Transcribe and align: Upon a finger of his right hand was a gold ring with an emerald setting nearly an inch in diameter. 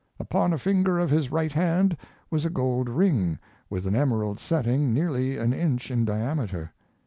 Upon 0.19 0.51
a 0.51 0.57
finger 0.57 0.97
of 0.97 1.11
his 1.11 1.31
right 1.31 1.51
hand 1.51 1.95
was 2.31 2.43
a 2.43 2.49
gold 2.49 2.89
ring 2.89 3.37
with 3.69 3.85
an 3.85 3.95
emerald 3.95 4.39
setting 4.39 4.91
nearly 4.95 5.37
an 5.37 5.53
inch 5.53 5.91
in 5.91 6.05
diameter. 6.05 6.73